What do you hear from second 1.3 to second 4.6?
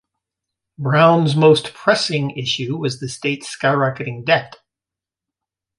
most pressing issue was the state's skyrocketing debt.